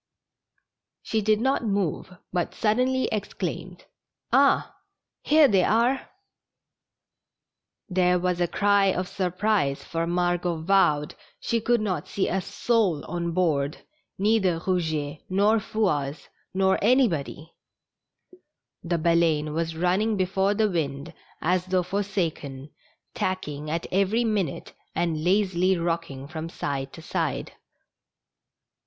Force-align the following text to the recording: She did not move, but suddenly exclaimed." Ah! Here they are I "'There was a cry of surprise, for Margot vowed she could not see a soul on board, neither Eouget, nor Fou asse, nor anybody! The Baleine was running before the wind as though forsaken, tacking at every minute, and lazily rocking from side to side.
She 1.03 1.21
did 1.21 1.39
not 1.39 1.63
move, 1.63 2.17
but 2.33 2.55
suddenly 2.55 3.05
exclaimed." 3.11 3.85
Ah! 4.33 4.75
Here 5.21 5.47
they 5.47 5.63
are 5.63 5.91
I 5.91 6.07
"'There 7.87 8.17
was 8.17 8.41
a 8.41 8.47
cry 8.47 8.85
of 8.87 9.07
surprise, 9.07 9.83
for 9.83 10.07
Margot 10.07 10.57
vowed 10.63 11.13
she 11.39 11.61
could 11.61 11.81
not 11.81 12.07
see 12.07 12.27
a 12.27 12.41
soul 12.41 13.05
on 13.05 13.31
board, 13.33 13.85
neither 14.17 14.59
Eouget, 14.59 15.21
nor 15.29 15.59
Fou 15.59 15.87
asse, 15.87 16.29
nor 16.51 16.79
anybody! 16.81 17.53
The 18.83 18.97
Baleine 18.97 19.53
was 19.53 19.77
running 19.77 20.17
before 20.17 20.55
the 20.55 20.67
wind 20.71 21.13
as 21.41 21.67
though 21.67 21.83
forsaken, 21.83 22.71
tacking 23.13 23.69
at 23.69 23.85
every 23.91 24.23
minute, 24.23 24.73
and 24.95 25.23
lazily 25.23 25.77
rocking 25.77 26.27
from 26.27 26.49
side 26.49 26.91
to 26.93 27.03
side. 27.03 27.51